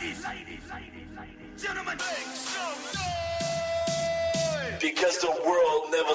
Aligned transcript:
ladies, 0.00 0.24
ladies, 0.24 0.62
ladies, 1.14 1.62
gentlemen, 1.62 1.98
make 1.98 2.34
some 2.34 2.62
noise. 2.94 2.96
Because 4.80 5.18
the 5.18 5.30
world 5.46 5.90
never. 5.90 6.14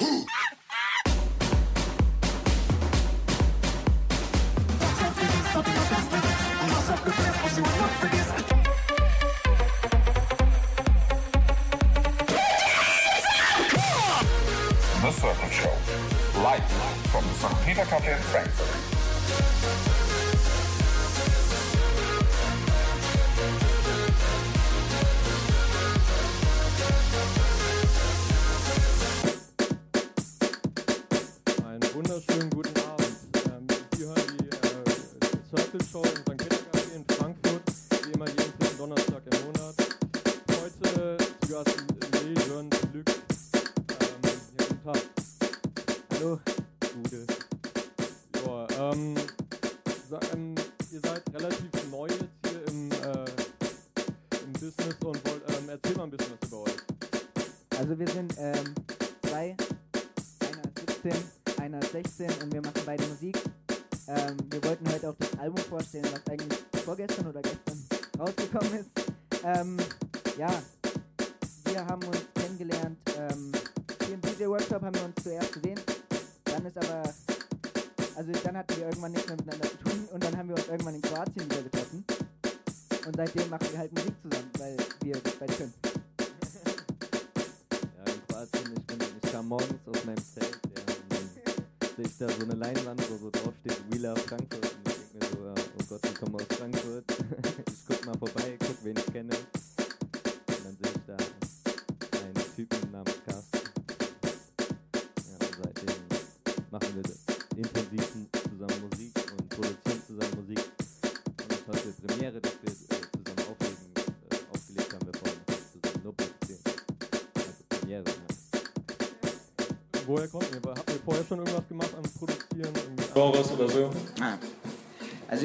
The 15.02 15.12
Circle 15.12 15.50
Show. 15.50 15.74
Live 16.42 16.64
from 17.10 17.24
the 17.24 17.34
St. 17.34 17.64
Peter 17.64 17.84
Cafe 17.84 18.12
in 18.12 18.18
Frankfurt. 18.18 18.95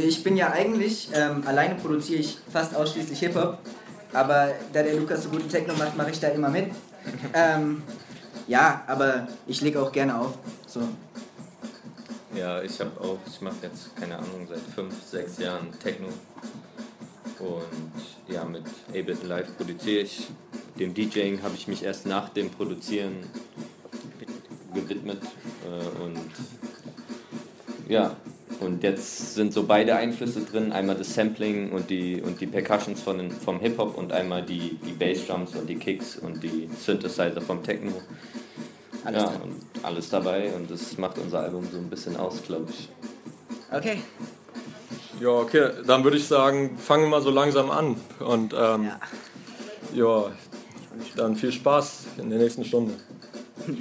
Also 0.01 0.09
ich 0.09 0.23
bin 0.23 0.35
ja 0.35 0.51
eigentlich, 0.51 1.09
ähm, 1.13 1.43
alleine 1.45 1.75
produziere 1.75 2.21
ich 2.21 2.35
fast 2.51 2.75
ausschließlich 2.75 3.19
Hip-Hop, 3.19 3.59
aber 4.13 4.51
da 4.73 4.81
der 4.81 4.95
Lukas 4.95 5.21
so 5.21 5.29
guten 5.29 5.47
Techno 5.47 5.75
macht, 5.75 5.95
mache 5.95 6.09
ich 6.09 6.19
da 6.19 6.29
immer 6.29 6.49
mit. 6.49 6.71
ähm, 7.35 7.83
ja, 8.47 8.83
aber 8.87 9.27
ich 9.45 9.61
lege 9.61 9.79
auch 9.79 9.91
gerne 9.91 10.19
auf. 10.19 10.39
So. 10.65 10.81
Ja, 12.33 12.63
ich 12.63 12.79
habe 12.79 12.99
auch, 12.99 13.19
ich 13.27 13.41
mache 13.41 13.57
jetzt, 13.61 13.95
keine 13.95 14.17
Ahnung, 14.17 14.47
seit 14.49 14.61
fünf, 14.73 14.95
sechs 15.05 15.37
Jahren 15.37 15.67
Techno. 15.79 16.07
Und 17.37 18.33
ja, 18.33 18.43
mit 18.43 18.63
Ableton 18.87 19.27
Live 19.27 19.55
produziere 19.55 20.01
ich. 20.01 20.29
Dem 20.79 20.95
DJing 20.95 21.43
habe 21.43 21.53
ich 21.53 21.67
mich 21.67 21.83
erst 21.83 22.07
nach 22.07 22.29
dem 22.29 22.49
Produzieren 22.49 23.17
gewidmet. 24.73 25.21
Äh, 25.63 26.03
und 26.03 26.31
ja, 27.87 28.15
und 28.61 28.83
jetzt 28.83 29.35
sind 29.35 29.51
so 29.53 29.63
beide 29.63 29.95
Einflüsse 29.95 30.41
drin. 30.41 30.71
Einmal 30.71 30.95
das 30.95 31.13
Sampling 31.13 31.71
und 31.71 31.89
die, 31.89 32.21
und 32.21 32.39
die 32.39 32.47
Percussions 32.47 33.01
von, 33.01 33.17
den- 33.17 33.31
vom 33.31 33.59
Hip-Hop 33.59 33.97
und 33.97 34.11
einmal 34.13 34.43
die, 34.43 34.77
die 34.85 34.91
Bassdrums 34.93 35.55
und 35.55 35.67
die 35.69 35.75
Kicks 35.75 36.17
und 36.17 36.41
die 36.43 36.69
Synthesizer 36.79 37.41
vom 37.41 37.63
Techno. 37.63 37.91
Alles 39.03 39.23
ja, 39.23 39.29
drin. 39.29 39.41
und 39.41 39.83
alles 39.85 40.09
dabei 40.09 40.53
und 40.53 40.69
das 40.69 40.97
macht 40.97 41.17
unser 41.17 41.39
Album 41.41 41.67
so 41.71 41.77
ein 41.77 41.89
bisschen 41.89 42.15
aus, 42.17 42.41
glaube 42.43 42.67
ich. 42.69 42.87
Okay. 43.75 44.01
Ja, 45.19 45.29
okay, 45.29 45.69
dann 45.85 46.03
würde 46.03 46.17
ich 46.17 46.27
sagen, 46.27 46.77
fangen 46.77 47.03
wir 47.03 47.09
mal 47.09 47.21
so 47.21 47.29
langsam 47.31 47.69
an. 47.71 47.95
Und 48.19 48.53
ähm, 48.53 48.85
Ja. 48.85 48.99
ja, 49.93 50.31
dann 51.15 51.35
viel 51.35 51.51
Spaß 51.51 52.05
in 52.17 52.29
der 52.29 52.39
nächsten 52.39 52.63
Stunde. 52.65 52.93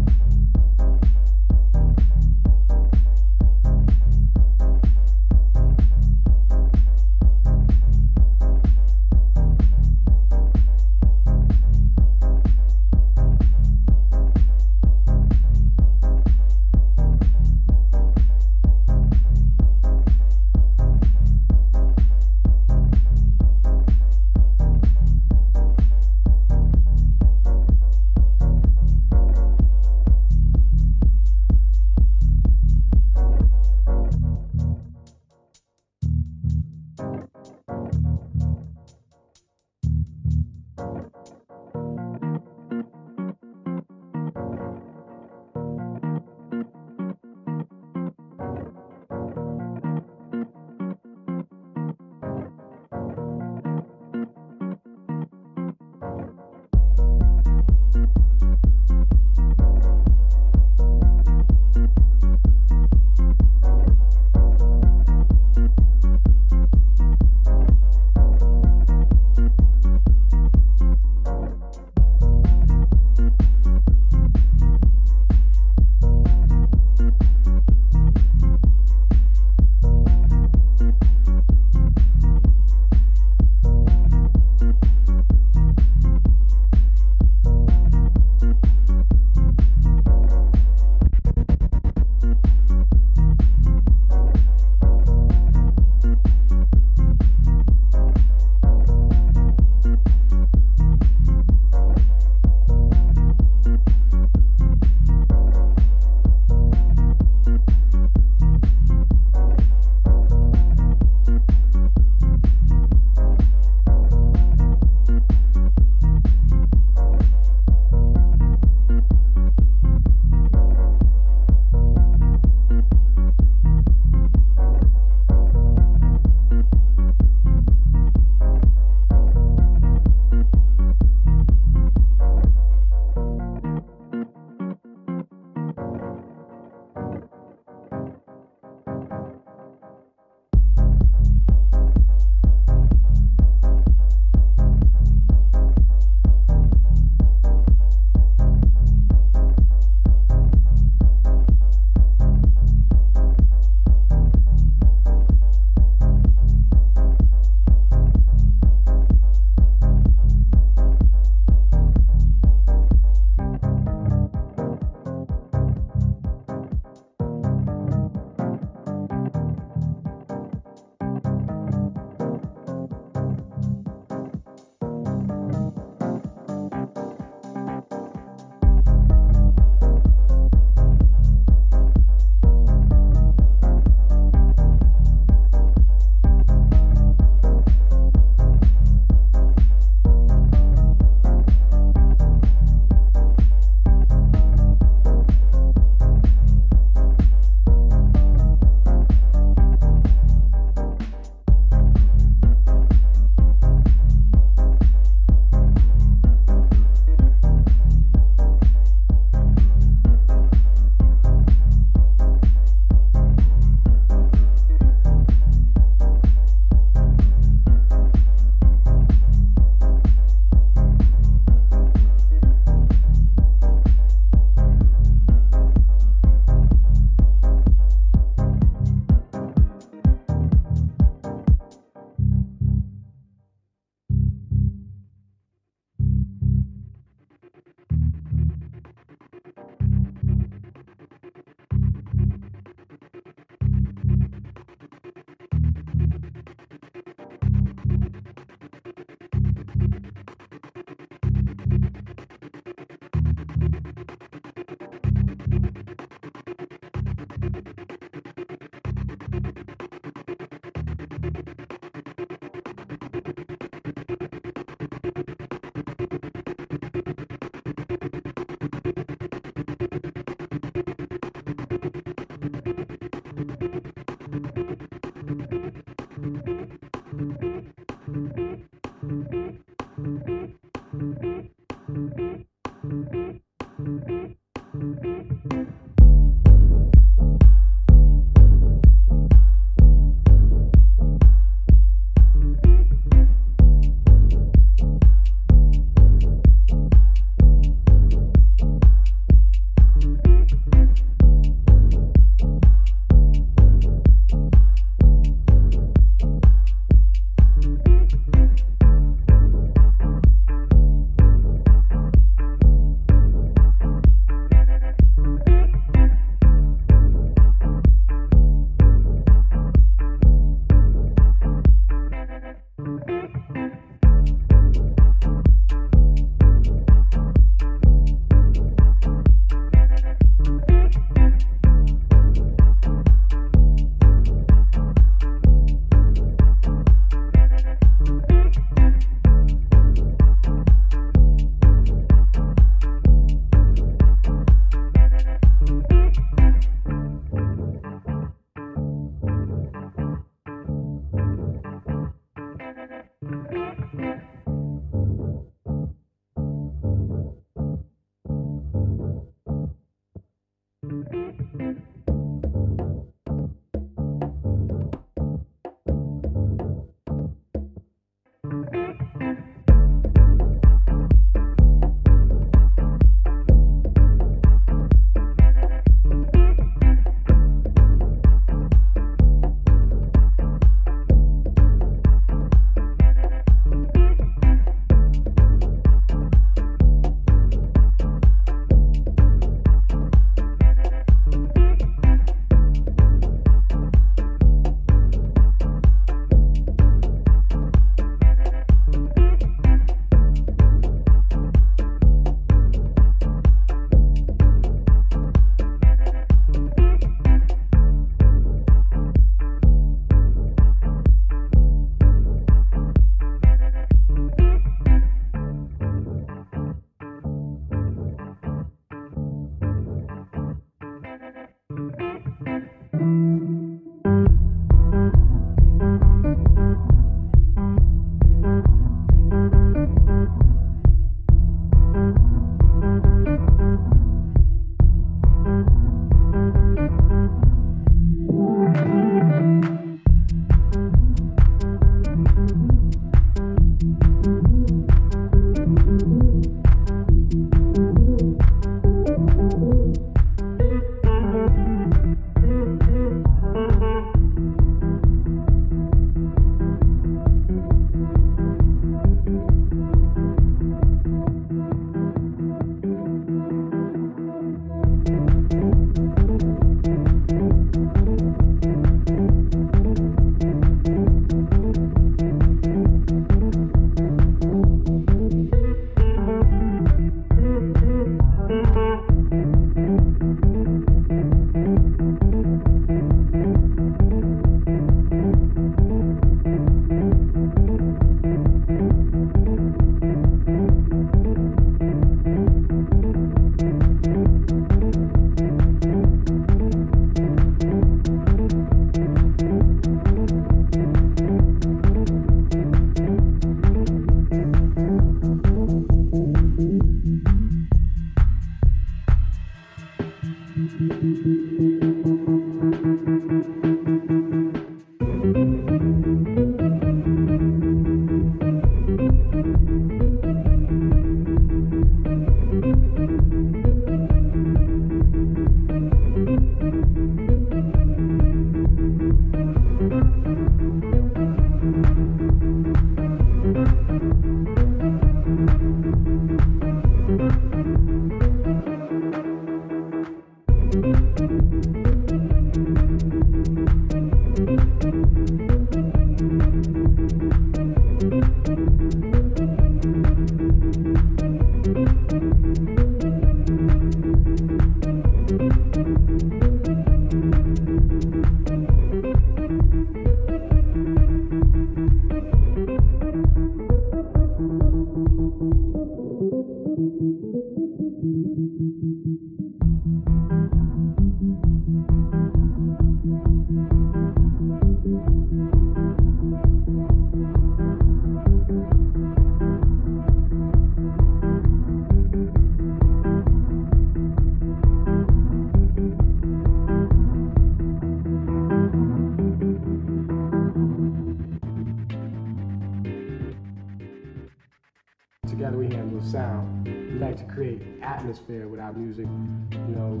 atmosphere 598.16 598.48
with 598.48 598.60
our 598.60 598.72
music, 598.72 599.06
you 599.52 599.74
know, 599.74 600.00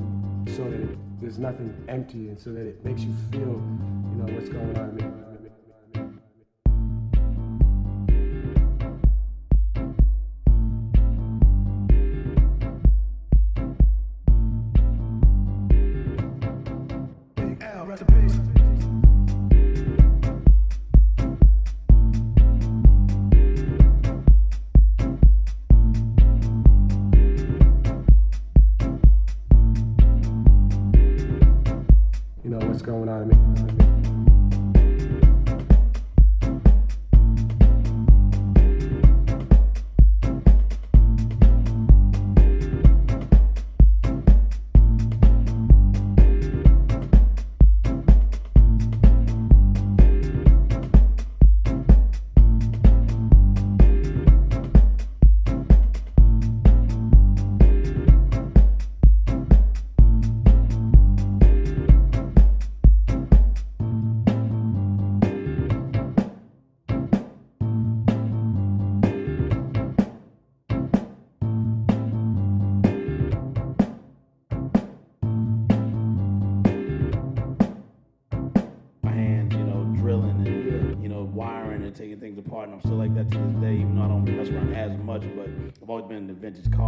so 0.56 0.64
that 0.64 0.80
it, 0.80 0.98
there's 1.20 1.38
nothing 1.38 1.74
empty 1.88 2.28
and 2.28 2.40
so 2.40 2.50
that 2.52 2.66
it 2.66 2.82
makes 2.84 3.02
you 3.02 3.14
feel, 3.30 3.40
you 3.40 4.16
know, 4.16 4.32
what's 4.34 4.48
going 4.48 4.76
on. 4.78 5.35
vintage 86.46 86.70
car. 86.70 86.85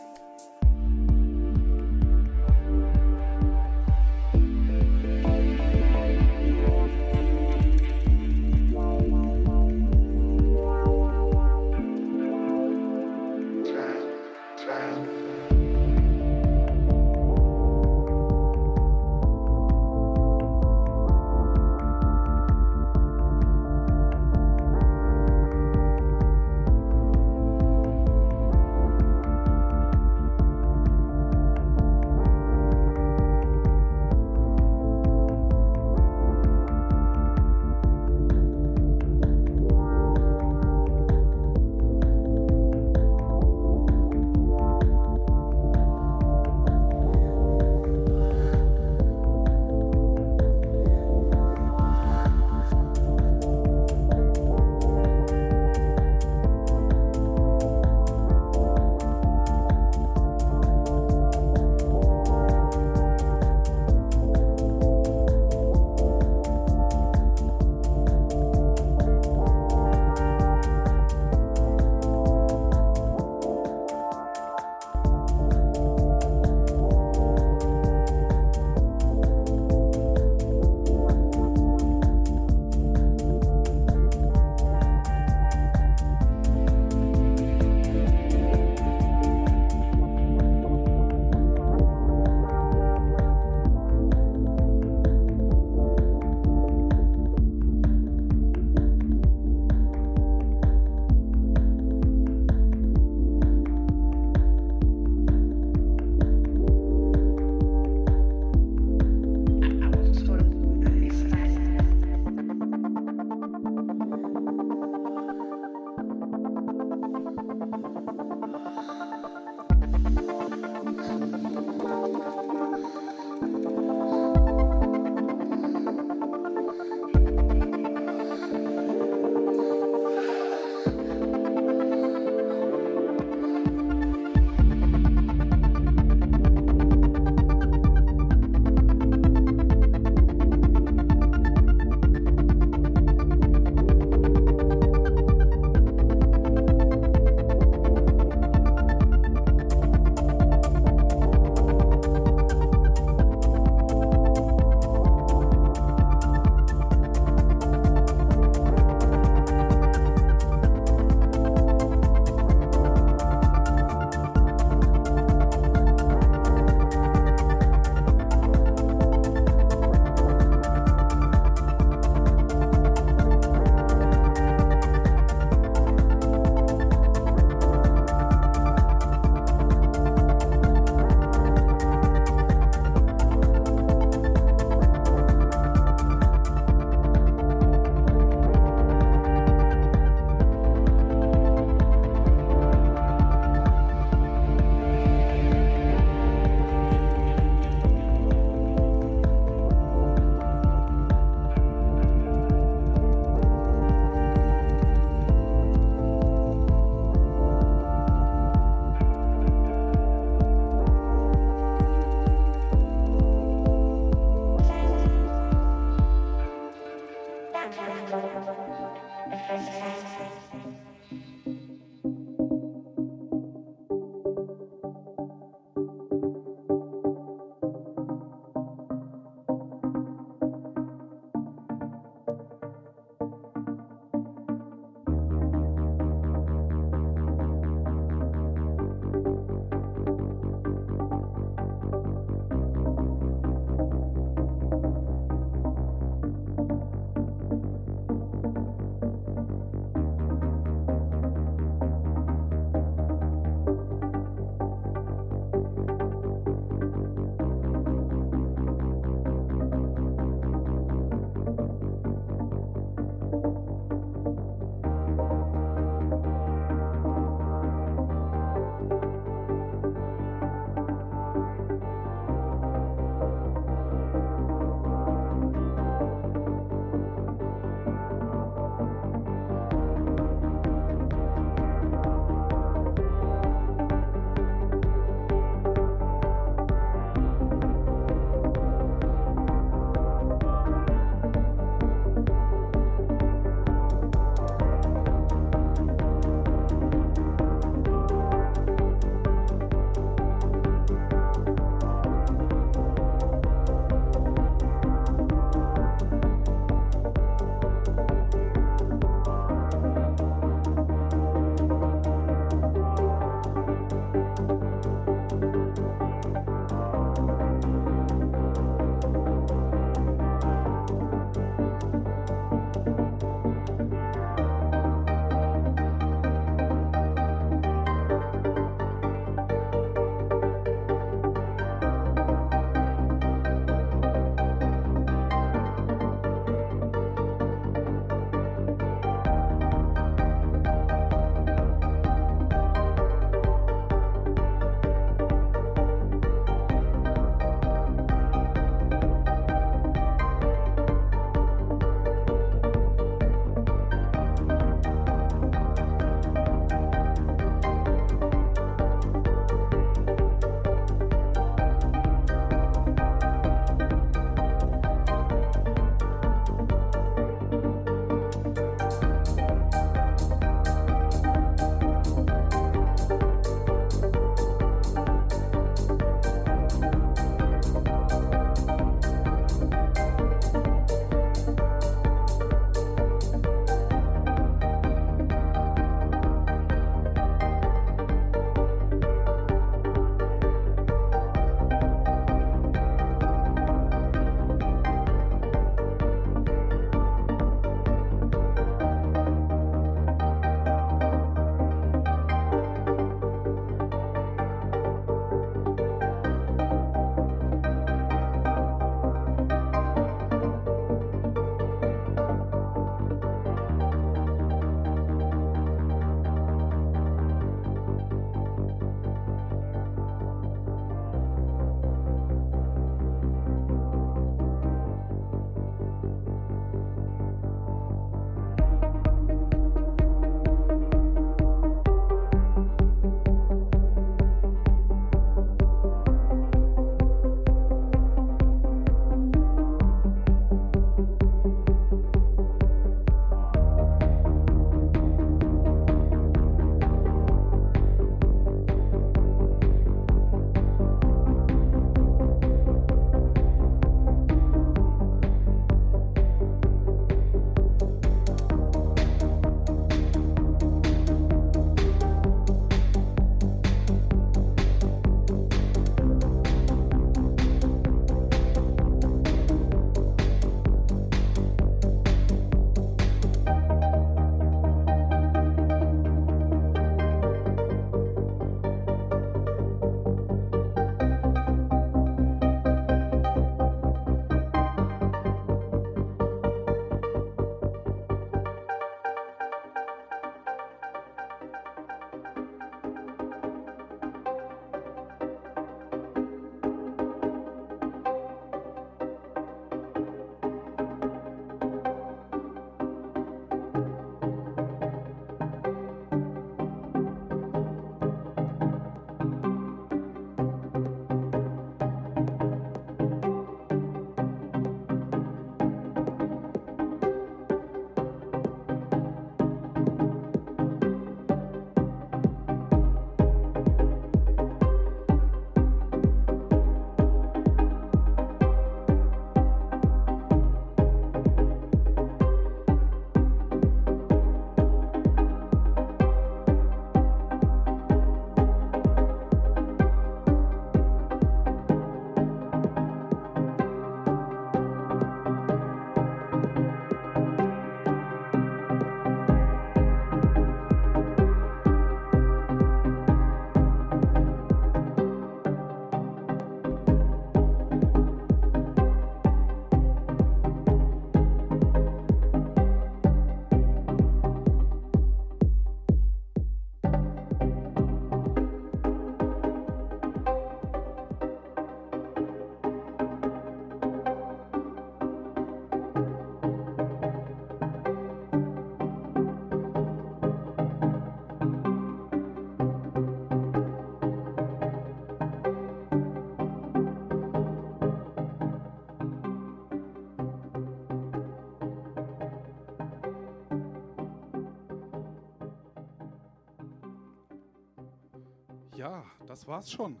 Das 599.38 599.46
war's 599.46 599.70
schon. 599.70 600.00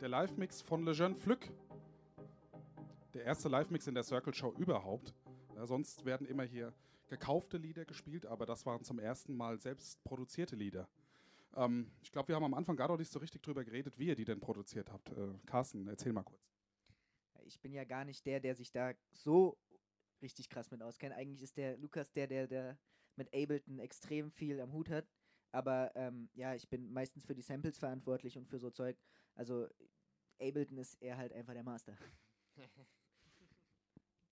Der 0.00 0.08
Live-Mix 0.08 0.62
von 0.62 0.82
Lejeune 0.82 1.14
Flück. 1.14 1.52
Der 3.12 3.24
erste 3.24 3.50
Live-Mix 3.50 3.86
in 3.86 3.92
der 3.92 4.02
Circle 4.02 4.32
Show 4.32 4.50
überhaupt. 4.56 5.12
Ja, 5.54 5.66
sonst 5.66 6.06
werden 6.06 6.26
immer 6.26 6.44
hier 6.44 6.72
gekaufte 7.08 7.58
Lieder 7.58 7.84
gespielt, 7.84 8.24
aber 8.24 8.46
das 8.46 8.64
waren 8.64 8.82
zum 8.82 8.98
ersten 8.98 9.36
Mal 9.36 9.60
selbst 9.60 10.02
produzierte 10.04 10.56
Lieder. 10.56 10.88
Ähm, 11.54 11.90
ich 12.00 12.10
glaube, 12.10 12.28
wir 12.28 12.36
haben 12.36 12.44
am 12.44 12.54
Anfang 12.54 12.76
gar 12.76 12.88
noch 12.88 12.96
nicht 12.96 13.12
so 13.12 13.18
richtig 13.18 13.42
drüber 13.42 13.62
geredet, 13.62 13.98
wie 13.98 14.06
ihr 14.06 14.16
die 14.16 14.24
denn 14.24 14.40
produziert 14.40 14.90
habt. 14.90 15.10
Äh, 15.10 15.34
Carsten, 15.44 15.86
erzähl 15.86 16.14
mal 16.14 16.22
kurz. 16.22 16.40
Ich 17.44 17.60
bin 17.60 17.74
ja 17.74 17.84
gar 17.84 18.06
nicht 18.06 18.24
der, 18.24 18.40
der 18.40 18.54
sich 18.54 18.72
da 18.72 18.94
so 19.12 19.58
richtig 20.22 20.48
krass 20.48 20.70
mit 20.70 20.80
auskennt. 20.80 21.14
Eigentlich 21.14 21.42
ist 21.42 21.58
der 21.58 21.76
Lukas 21.76 22.10
der, 22.10 22.26
der, 22.26 22.46
der 22.46 22.78
mit 23.16 23.28
Ableton 23.34 23.80
extrem 23.80 24.30
viel 24.30 24.62
am 24.62 24.72
Hut 24.72 24.88
hat. 24.88 25.06
Aber 25.52 25.92
ähm, 25.94 26.28
ja, 26.34 26.54
ich 26.54 26.68
bin 26.68 26.92
meistens 26.92 27.24
für 27.24 27.34
die 27.34 27.42
Samples 27.42 27.78
verantwortlich 27.78 28.36
und 28.36 28.46
für 28.48 28.58
so 28.58 28.70
Zeug. 28.70 28.96
Also 29.34 29.68
Ableton 30.40 30.78
ist 30.78 30.94
eher 31.00 31.16
halt 31.16 31.32
einfach 31.32 31.54
der 31.54 31.62
Master. 31.64 31.96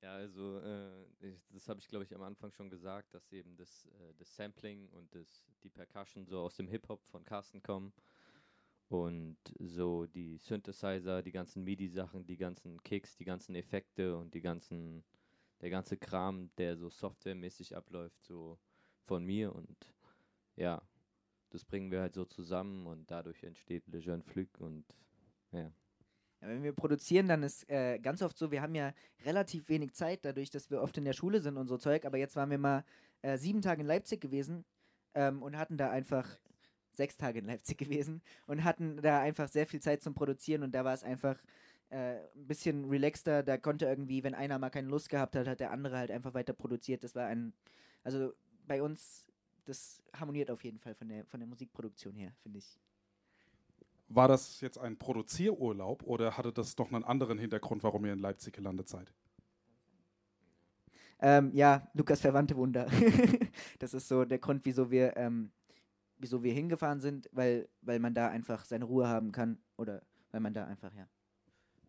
Ja, 0.04 0.16
also 0.16 0.58
äh, 0.58 1.06
ich, 1.20 1.42
das 1.48 1.66
habe 1.66 1.80
ich 1.80 1.88
glaube 1.88 2.04
ich 2.04 2.14
am 2.14 2.20
Anfang 2.20 2.52
schon 2.52 2.68
gesagt, 2.68 3.14
dass 3.14 3.32
eben 3.32 3.56
das, 3.56 3.86
äh, 3.86 4.12
das 4.18 4.36
Sampling 4.36 4.90
und 4.90 5.14
das, 5.14 5.46
die 5.62 5.70
Percussion 5.70 6.26
so 6.26 6.40
aus 6.40 6.56
dem 6.56 6.68
Hip-Hop 6.68 7.02
von 7.06 7.24
Carsten 7.24 7.62
kommen 7.62 7.90
und 8.88 9.38
so 9.58 10.04
die 10.04 10.36
Synthesizer, 10.36 11.22
die 11.22 11.32
ganzen 11.32 11.64
MIDI-Sachen, 11.64 12.26
die 12.26 12.36
ganzen 12.36 12.82
Kicks, 12.82 13.16
die 13.16 13.24
ganzen 13.24 13.54
Effekte 13.54 14.14
und 14.18 14.34
die 14.34 14.42
ganzen, 14.42 15.04
der 15.62 15.70
ganze 15.70 15.96
Kram, 15.96 16.50
der 16.58 16.76
so 16.76 16.90
softwaremäßig 16.90 17.74
abläuft, 17.74 18.22
so 18.22 18.58
von 19.04 19.24
mir 19.24 19.54
und 19.54 19.90
ja, 20.56 20.82
das 21.54 21.64
bringen 21.64 21.90
wir 21.90 22.00
halt 22.00 22.14
so 22.14 22.24
zusammen 22.24 22.86
und 22.86 23.10
dadurch 23.10 23.42
entsteht 23.44 23.86
Le 23.88 23.98
Jeune 23.98 24.22
Flug 24.22 24.48
und. 24.58 24.84
Ja, 25.52 25.70
wenn 26.40 26.62
wir 26.62 26.72
produzieren, 26.72 27.28
dann 27.28 27.42
ist 27.42 27.68
äh, 27.70 27.98
ganz 27.98 28.20
oft 28.22 28.36
so, 28.36 28.50
wir 28.50 28.60
haben 28.60 28.74
ja 28.74 28.92
relativ 29.24 29.68
wenig 29.68 29.94
Zeit, 29.94 30.24
dadurch, 30.24 30.50
dass 30.50 30.70
wir 30.70 30.82
oft 30.82 30.98
in 30.98 31.04
der 31.04 31.12
Schule 31.12 31.40
sind 31.40 31.56
und 31.56 31.68
so 31.68 31.78
Zeug, 31.78 32.04
aber 32.04 32.18
jetzt 32.18 32.36
waren 32.36 32.50
wir 32.50 32.58
mal 32.58 32.84
äh, 33.22 33.38
sieben 33.38 33.62
Tage 33.62 33.80
in 33.80 33.86
Leipzig 33.86 34.20
gewesen 34.20 34.64
ähm, 35.14 35.42
und 35.42 35.56
hatten 35.56 35.76
da 35.76 35.90
einfach 35.90 36.28
sechs 36.92 37.16
Tage 37.16 37.38
in 37.38 37.44
Leipzig 37.46 37.78
gewesen 37.78 38.20
und 38.46 38.64
hatten 38.64 39.00
da 39.00 39.20
einfach 39.20 39.48
sehr 39.48 39.66
viel 39.66 39.80
Zeit 39.80 40.02
zum 40.02 40.14
Produzieren 40.14 40.62
und 40.62 40.74
da 40.74 40.84
war 40.84 40.94
es 40.94 41.02
einfach 41.02 41.42
äh, 41.90 42.16
ein 42.34 42.46
bisschen 42.46 42.84
relaxter. 42.84 43.42
Da 43.42 43.56
konnte 43.56 43.86
irgendwie, 43.86 44.22
wenn 44.24 44.34
einer 44.34 44.58
mal 44.58 44.70
keine 44.70 44.88
Lust 44.88 45.08
gehabt 45.08 45.36
hat, 45.36 45.46
hat 45.46 45.60
der 45.60 45.70
andere 45.70 45.96
halt 45.96 46.10
einfach 46.10 46.34
weiter 46.34 46.52
produziert. 46.52 47.04
Das 47.04 47.14
war 47.14 47.26
ein, 47.26 47.52
also 48.02 48.32
bei 48.66 48.82
uns, 48.82 49.32
das 49.64 50.02
harmoniert 50.14 50.50
auf 50.50 50.62
jeden 50.64 50.78
Fall 50.78 50.94
von 50.94 51.08
der, 51.08 51.24
von 51.24 51.40
der 51.40 51.46
Musikproduktion 51.46 52.14
her, 52.14 52.32
finde 52.42 52.58
ich. 52.58 52.78
War 54.08 54.28
das 54.28 54.60
jetzt 54.60 54.78
ein 54.78 54.98
Produzierurlaub 54.98 56.02
oder 56.04 56.36
hatte 56.36 56.52
das 56.52 56.76
noch 56.76 56.92
einen 56.92 57.04
anderen 57.04 57.38
Hintergrund, 57.38 57.82
warum 57.82 58.04
ihr 58.04 58.12
in 58.12 58.18
Leipzig 58.18 58.54
gelandet 58.54 58.88
seid? 58.88 59.12
Ähm, 61.20 61.50
ja, 61.54 61.88
Lukas 61.94 62.20
Verwandte 62.20 62.56
Wunder. 62.56 62.86
das 63.78 63.94
ist 63.94 64.08
so 64.08 64.24
der 64.24 64.38
Grund, 64.38 64.64
wieso 64.64 64.90
wir, 64.90 65.16
ähm, 65.16 65.50
wieso 66.18 66.42
wir 66.42 66.52
hingefahren 66.52 67.00
sind, 67.00 67.28
weil, 67.32 67.68
weil 67.80 67.98
man 67.98 68.14
da 68.14 68.28
einfach 68.28 68.64
seine 68.64 68.84
Ruhe 68.84 69.08
haben 69.08 69.32
kann 69.32 69.58
oder 69.76 70.02
weil 70.30 70.40
man 70.40 70.52
da 70.52 70.66
einfach, 70.66 70.92
ja. 70.94 71.08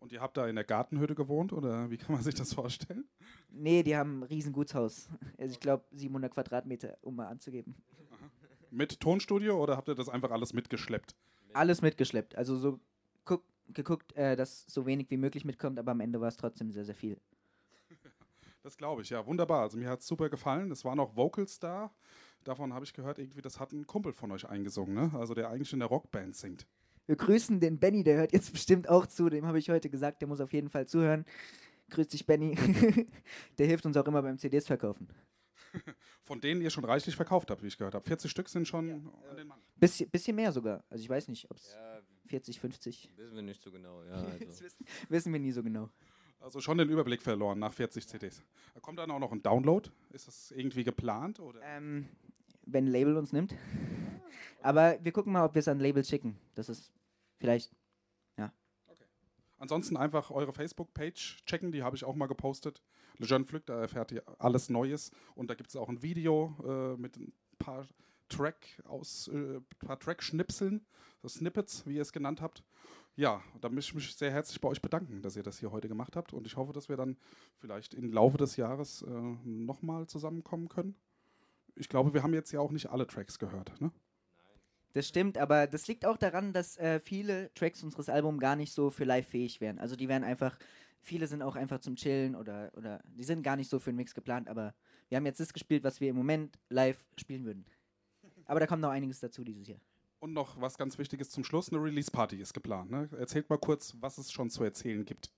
Und 0.06 0.12
ihr 0.12 0.20
habt 0.20 0.36
da 0.36 0.46
in 0.46 0.54
der 0.54 0.64
Gartenhütte 0.64 1.16
gewohnt 1.16 1.52
oder 1.52 1.90
wie 1.90 1.96
kann 1.96 2.14
man 2.14 2.22
sich 2.22 2.36
das 2.36 2.54
vorstellen? 2.54 3.08
Nee, 3.50 3.82
die 3.82 3.96
haben 3.96 4.20
ein 4.20 4.22
riesen 4.22 4.52
Gutshaus. 4.52 5.08
Also 5.36 5.50
ich 5.50 5.58
glaube 5.58 5.84
700 5.90 6.32
Quadratmeter, 6.32 6.96
um 7.02 7.16
mal 7.16 7.26
anzugeben. 7.26 7.74
Mit 8.70 9.00
Tonstudio 9.00 9.60
oder 9.60 9.76
habt 9.76 9.88
ihr 9.88 9.96
das 9.96 10.08
einfach 10.08 10.30
alles 10.30 10.52
mitgeschleppt? 10.52 11.16
Alles 11.54 11.82
mitgeschleppt. 11.82 12.36
Also 12.36 12.54
so 12.54 12.78
guck, 13.24 13.42
geguckt, 13.66 14.12
äh, 14.14 14.36
dass 14.36 14.64
so 14.68 14.86
wenig 14.86 15.10
wie 15.10 15.16
möglich 15.16 15.44
mitkommt, 15.44 15.76
aber 15.76 15.90
am 15.90 15.98
Ende 15.98 16.20
war 16.20 16.28
es 16.28 16.36
trotzdem 16.36 16.70
sehr, 16.70 16.84
sehr 16.84 16.94
viel. 16.94 17.20
Das 18.62 18.76
glaube 18.76 19.02
ich, 19.02 19.10
ja. 19.10 19.24
Wunderbar. 19.26 19.62
Also 19.62 19.76
mir 19.76 19.88
hat 19.88 20.00
es 20.00 20.06
super 20.08 20.28
gefallen. 20.28 20.72
Es 20.72 20.84
waren 20.84 20.98
auch 20.98 21.14
Vocals 21.16 21.60
da. 21.60 21.92
Davon 22.42 22.72
habe 22.74 22.84
ich 22.84 22.92
gehört, 22.94 23.18
irgendwie, 23.18 23.40
das 23.40 23.58
hat 23.60 23.72
ein 23.72 23.86
Kumpel 23.86 24.12
von 24.12 24.30
euch 24.32 24.48
eingesungen, 24.48 24.94
ne? 24.94 25.18
Also 25.18 25.34
der 25.34 25.50
eigentlich 25.50 25.72
in 25.72 25.78
der 25.78 25.88
Rockband 25.88 26.34
singt. 26.34 26.66
Wir 27.06 27.16
grüßen 27.16 27.60
den 27.60 27.78
Benny, 27.78 28.02
der 28.04 28.16
hört 28.16 28.32
jetzt 28.32 28.52
bestimmt 28.52 28.88
auch 28.88 29.06
zu. 29.06 29.28
Dem 29.28 29.46
habe 29.46 29.58
ich 29.58 29.70
heute 29.70 29.88
gesagt, 29.90 30.20
der 30.20 30.28
muss 30.28 30.40
auf 30.40 30.52
jeden 30.52 30.68
Fall 30.68 30.86
zuhören. 30.86 31.24
Grüß 31.90 32.08
dich, 32.08 32.26
Benny. 32.26 32.56
der 33.58 33.66
hilft 33.66 33.86
uns 33.86 33.96
auch 33.96 34.06
immer 34.06 34.22
beim 34.22 34.38
CDs 34.38 34.66
verkaufen. 34.66 35.08
Von 36.24 36.40
denen 36.40 36.60
ihr 36.62 36.70
schon 36.70 36.84
reichlich 36.84 37.14
verkauft 37.14 37.50
habt, 37.50 37.62
wie 37.62 37.68
ich 37.68 37.78
gehört 37.78 37.94
habe. 37.94 38.04
40 38.04 38.30
Stück 38.30 38.48
sind 38.48 38.66
schon 38.66 38.90
an 39.30 39.36
den 39.36 39.46
Mann. 39.46 39.60
Bisschen, 39.76 40.10
bisschen 40.10 40.34
mehr 40.34 40.50
sogar. 40.50 40.82
Also 40.90 41.02
ich 41.02 41.08
weiß 41.08 41.28
nicht, 41.28 41.48
ob 41.50 41.56
es 41.58 41.74
Ja, 41.74 42.00
40, 42.26 42.58
50. 42.58 43.10
wissen 43.16 43.34
wir 43.36 43.42
nicht 43.42 43.60
so 43.60 43.70
genau, 43.70 44.02
ja. 44.02 44.22
Das 44.22 44.40
Also. 44.40 44.64
wissen, 44.64 44.86
wissen 45.08 45.32
wir 45.32 45.38
nie 45.40 45.52
so 45.52 45.62
genau. 45.62 45.90
Also 46.40 46.60
schon 46.60 46.78
den 46.78 46.88
Überblick 46.88 47.22
verloren 47.22 47.58
nach 47.58 47.72
40 47.72 48.06
CDs. 48.08 48.42
Kommt 48.80 48.98
dann 48.98 49.10
auch 49.10 49.18
noch 49.18 49.32
ein 49.32 49.42
Download? 49.42 49.88
Ist 50.12 50.26
das 50.26 50.50
irgendwie 50.50 50.82
geplant? 50.84 51.38
Oder? 51.40 51.60
Ähm, 51.62 52.08
wenn 52.66 52.84
ein 52.86 52.90
Label 52.90 53.16
uns 53.16 53.32
nimmt. 53.32 53.54
Aber 54.62 54.98
wir 55.02 55.12
gucken 55.12 55.32
mal, 55.32 55.44
ob 55.44 55.54
wir 55.54 55.60
es 55.60 55.68
an 55.68 55.78
Labels 55.78 56.08
schicken. 56.08 56.36
Das 56.54 56.68
ist 56.68 56.92
vielleicht, 57.38 57.74
ja. 58.36 58.52
Ansonsten 59.58 59.96
einfach 59.96 60.30
eure 60.30 60.52
Facebook-Page 60.52 61.44
checken, 61.46 61.72
die 61.72 61.82
habe 61.82 61.96
ich 61.96 62.04
auch 62.04 62.14
mal 62.14 62.26
gepostet. 62.26 62.82
Lejeune 63.18 63.46
Flück, 63.46 63.66
da 63.66 63.80
erfährt 63.80 64.12
ihr 64.12 64.22
alles 64.38 64.68
Neues. 64.68 65.10
Und 65.34 65.48
da 65.48 65.54
gibt 65.54 65.70
es 65.70 65.76
auch 65.76 65.88
ein 65.88 66.02
Video 66.02 66.54
äh, 66.64 67.00
mit 67.00 67.16
ein 67.16 67.32
paar 67.58 67.86
Track 68.28 68.82
aus, 68.84 69.28
äh, 69.28 69.60
paar 69.78 69.98
Track-Schnipseln, 69.98 70.84
so 71.22 71.28
Snippets, 71.28 71.86
wie 71.86 71.96
ihr 71.96 72.02
es 72.02 72.12
genannt 72.12 72.40
habt. 72.40 72.62
Ja, 73.14 73.42
da 73.62 73.70
möchte 73.70 73.90
ich 73.90 73.94
mich 73.94 74.14
sehr 74.14 74.30
herzlich 74.30 74.60
bei 74.60 74.68
euch 74.68 74.82
bedanken, 74.82 75.22
dass 75.22 75.36
ihr 75.36 75.42
das 75.42 75.58
hier 75.58 75.72
heute 75.72 75.88
gemacht 75.88 76.16
habt. 76.16 76.34
Und 76.34 76.46
ich 76.46 76.56
hoffe, 76.56 76.74
dass 76.74 76.90
wir 76.90 76.96
dann 76.96 77.16
vielleicht 77.56 77.94
im 77.94 78.12
Laufe 78.12 78.36
des 78.36 78.56
Jahres 78.56 79.02
äh, 79.02 79.10
nochmal 79.44 80.06
zusammenkommen 80.06 80.68
können. 80.68 80.96
Ich 81.76 81.88
glaube, 81.88 82.12
wir 82.12 82.22
haben 82.22 82.34
jetzt 82.34 82.52
ja 82.52 82.60
auch 82.60 82.72
nicht 82.72 82.90
alle 82.90 83.06
Tracks 83.06 83.38
gehört. 83.38 83.80
Ne? 83.80 83.90
Das 84.96 85.06
stimmt, 85.06 85.36
aber 85.36 85.66
das 85.66 85.88
liegt 85.88 86.06
auch 86.06 86.16
daran, 86.16 86.54
dass 86.54 86.78
äh, 86.78 87.00
viele 87.00 87.52
Tracks 87.52 87.82
unseres 87.82 88.08
Albums 88.08 88.40
gar 88.40 88.56
nicht 88.56 88.72
so 88.72 88.88
für 88.88 89.04
live 89.04 89.28
fähig 89.28 89.60
wären. 89.60 89.78
Also 89.78 89.94
die 89.94 90.08
wären 90.08 90.24
einfach, 90.24 90.58
viele 91.02 91.26
sind 91.26 91.42
auch 91.42 91.54
einfach 91.54 91.80
zum 91.80 91.96
Chillen 91.96 92.34
oder, 92.34 92.72
oder 92.74 93.02
die 93.04 93.22
sind 93.22 93.42
gar 93.42 93.56
nicht 93.56 93.68
so 93.68 93.78
für 93.78 93.90
einen 93.90 93.98
Mix 93.98 94.14
geplant, 94.14 94.48
aber 94.48 94.74
wir 95.10 95.16
haben 95.16 95.26
jetzt 95.26 95.38
das 95.38 95.52
gespielt, 95.52 95.84
was 95.84 96.00
wir 96.00 96.08
im 96.08 96.16
Moment 96.16 96.58
live 96.70 97.04
spielen 97.18 97.44
würden. 97.44 97.66
Aber 98.46 98.58
da 98.58 98.66
kommt 98.66 98.80
noch 98.80 98.88
einiges 98.88 99.20
dazu 99.20 99.44
dieses 99.44 99.68
Jahr. 99.68 99.80
Und 100.18 100.32
noch 100.32 100.58
was 100.62 100.78
ganz 100.78 100.96
Wichtiges 100.96 101.28
zum 101.28 101.44
Schluss: 101.44 101.70
eine 101.70 101.82
Release-Party 101.82 102.40
ist 102.40 102.54
geplant. 102.54 102.90
Ne? 102.90 103.10
Erzählt 103.18 103.50
mal 103.50 103.58
kurz, 103.58 103.94
was 104.00 104.16
es 104.16 104.32
schon 104.32 104.48
zu 104.48 104.64
erzählen 104.64 105.04
gibt. 105.04 105.30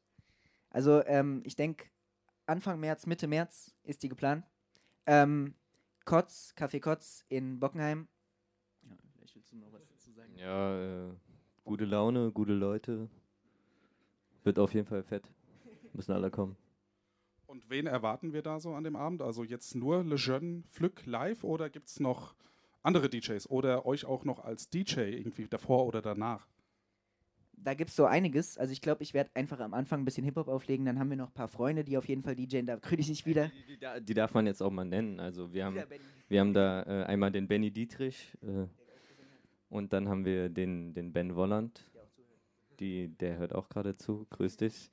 Also 0.71 1.05
ähm, 1.05 1.43
ich 1.45 1.57
denke, 1.57 1.87
Anfang 2.47 2.79
März, 2.79 3.07
Mitte 3.07 3.27
März 3.27 3.75
ist 3.83 4.05
die 4.05 4.09
geplant. 4.09 4.47
Ähm, 5.07 5.57
Kotz, 6.05 6.55
Café 6.57 6.79
Kotz 6.79 7.25
in 7.29 7.59
Bockenheim. 7.59 8.07
Du 9.51 9.57
noch 9.59 9.73
was 9.73 9.87
dazu 9.87 10.11
sagen. 10.13 10.33
Ja, 10.37 11.09
äh, 11.09 11.13
gute 11.65 11.85
Laune, 11.85 12.31
gute 12.33 12.53
Leute. 12.53 13.09
Wird 14.45 14.59
auf 14.59 14.75
jeden 14.75 14.87
Fall 14.87 15.03
fett. 15.03 15.25
Müssen 15.93 16.13
alle 16.13 16.31
kommen. 16.31 16.57
Und 17.47 17.69
wen 17.71 17.87
erwarten 17.87 18.33
wir 18.33 18.43
da 18.43 18.61
so 18.61 18.75
an 18.75 18.85
dem 18.85 18.95
Abend? 18.97 19.23
Also 19.23 19.43
jetzt 19.43 19.75
nur 19.75 20.05
Lejeune 20.05 20.63
Flück 20.69 21.07
live 21.07 21.45
oder 21.45 21.71
gibt 21.71 21.89
es 21.89 21.99
noch 21.99 22.35
andere 22.83 23.09
DJs 23.09 23.49
oder 23.51 23.87
euch 23.87 24.05
auch 24.05 24.25
noch 24.25 24.45
als 24.45 24.69
DJ 24.69 25.01
irgendwie 25.01 25.47
davor 25.49 25.87
oder 25.87 26.03
danach? 26.03 26.47
Da 27.61 27.75
gibt 27.75 27.91
es 27.91 27.97
so 27.97 28.05
einiges. 28.05 28.57
Also 28.59 28.73
ich 28.73 28.81
glaube, 28.83 29.03
ich 29.03 29.15
werde 29.15 29.31
einfach 29.35 29.59
am 29.61 29.75
Anfang 29.75 30.01
ein 30.03 30.05
bisschen 30.05 30.25
Hip-Hop 30.25 30.47
auflegen. 30.47 30.87
Dann 30.87 30.99
haben 30.99 31.11
wir 31.11 31.17
noch 31.17 31.29
ein 31.31 31.35
paar 31.35 31.49
Freunde, 31.49 31.83
die 31.85 31.97
auf 31.99 32.07
jeden 32.07 32.23
Fall 32.23 32.37
DJen. 32.37 32.67
Da 32.67 32.77
kriege 32.77 33.01
ich 33.01 33.09
nicht 33.09 33.27
wieder. 33.27 33.49
Die, 33.49 33.67
die, 33.75 33.79
da- 33.79 33.99
die 33.99 34.15
darf 34.15 34.33
man 34.35 34.47
jetzt 34.47 34.63
auch 34.63 34.71
mal 34.71 34.85
nennen. 34.85 35.19
Also 35.19 35.53
wir 35.53 35.65
haben, 35.65 35.75
wir 36.29 36.41
haben 36.41 36.53
da 36.55 36.83
äh, 36.83 37.05
einmal 37.07 37.33
den 37.33 37.49
Benny 37.49 37.71
Dietrich 37.73 38.33
äh, 38.43 38.67
und 39.69 39.93
dann 39.93 40.09
haben 40.09 40.25
wir 40.25 40.49
den, 40.49 40.95
den 40.95 41.13
Ben 41.13 41.37
Wolland. 41.37 41.85
Die, 42.81 43.09
der 43.09 43.39
hört 43.39 43.55
auch 43.55 43.69
gerade 43.69 43.97
zu. 43.97 44.27
Grüß 44.31 44.57
dich. 44.57 44.91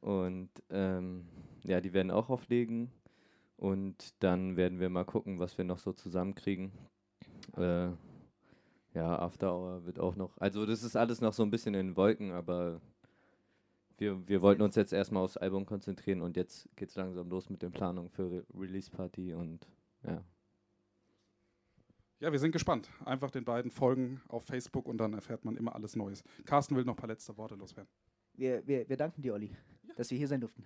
Und 0.00 0.50
ähm, 0.70 1.26
ja, 1.64 1.80
die 1.80 1.92
werden 1.92 2.10
auch 2.10 2.28
auflegen. 2.28 2.90
Und 3.56 4.14
dann 4.22 4.56
werden 4.56 4.78
wir 4.80 4.90
mal 4.90 5.04
gucken, 5.04 5.38
was 5.38 5.56
wir 5.56 5.64
noch 5.64 5.78
so 5.78 5.92
zusammenkriegen. 5.92 6.72
Äh, 7.56 7.88
ja, 8.94 9.18
After 9.18 9.52
Hour 9.52 9.86
wird 9.86 9.98
auch 9.98 10.16
noch. 10.16 10.36
Also 10.38 10.66
das 10.66 10.82
ist 10.82 10.96
alles 10.96 11.20
noch 11.20 11.32
so 11.32 11.42
ein 11.42 11.50
bisschen 11.50 11.74
in 11.74 11.88
den 11.88 11.96
Wolken, 11.96 12.30
aber 12.32 12.80
wir, 13.98 14.26
wir 14.28 14.42
wollten 14.42 14.62
uns 14.62 14.76
jetzt 14.76 14.92
erstmal 14.92 15.24
aufs 15.24 15.36
Album 15.36 15.66
konzentrieren 15.66 16.20
und 16.20 16.36
jetzt 16.36 16.68
geht 16.76 16.90
es 16.90 16.96
langsam 16.96 17.28
los 17.28 17.50
mit 17.50 17.62
den 17.62 17.72
Planungen 17.72 18.10
für 18.10 18.30
Re 18.30 18.44
Release 18.54 18.90
Party 18.90 19.34
und 19.34 19.66
ja. 20.06 20.22
Ja, 22.20 22.32
wir 22.32 22.38
sind 22.38 22.52
gespannt. 22.52 22.88
Einfach 23.04 23.30
den 23.30 23.44
beiden 23.44 23.70
folgen 23.70 24.20
auf 24.28 24.44
Facebook 24.44 24.86
und 24.86 24.98
dann 24.98 25.14
erfährt 25.14 25.44
man 25.44 25.56
immer 25.56 25.74
alles 25.74 25.96
Neues. 25.96 26.22
Carsten 26.44 26.76
will 26.76 26.84
noch 26.84 26.94
ein 26.94 26.96
paar 26.96 27.08
letzte 27.08 27.36
Worte 27.36 27.54
loswerden. 27.54 27.90
Wir, 28.34 28.66
wir, 28.66 28.88
wir 28.88 28.96
danken 28.96 29.22
dir, 29.22 29.34
Olli, 29.34 29.50
dass 29.96 30.10
wir 30.10 30.18
hier 30.18 30.28
sein 30.28 30.40
durften. 30.40 30.64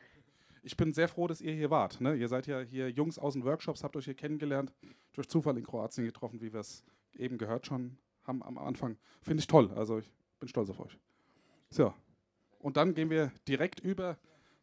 Ich 0.63 0.77
bin 0.77 0.93
sehr 0.93 1.09
froh, 1.09 1.27
dass 1.27 1.41
ihr 1.41 1.53
hier 1.55 1.71
wart. 1.71 2.01
Ne? 2.01 2.15
Ihr 2.15 2.29
seid 2.29 2.47
ja 2.47 2.61
hier 2.61 2.91
Jungs 2.91 3.19
aus 3.19 3.33
den 3.33 3.45
Workshops, 3.45 3.83
habt 3.83 3.97
euch 3.97 4.05
hier 4.05 4.15
kennengelernt, 4.15 4.73
durch 5.13 5.29
Zufall 5.29 5.57
in 5.57 5.65
Kroatien 5.65 6.05
getroffen, 6.05 6.41
wie 6.41 6.53
wir 6.53 6.61
es 6.61 6.85
eben 7.15 7.39
gehört 7.39 7.67
schon 7.67 7.97
haben 8.25 8.43
am 8.43 8.59
Anfang. 8.59 8.97
Finde 9.23 9.41
ich 9.41 9.47
toll. 9.47 9.71
Also 9.75 9.99
ich 9.99 10.11
bin 10.39 10.49
stolz 10.49 10.71
auf 10.71 10.79
euch. 10.79 10.97
So. 11.71 11.93
Und 12.61 12.77
dann 12.77 12.95
gehen 12.95 13.11
wir 13.11 13.33
direkt 13.49 13.81
über 13.81 14.19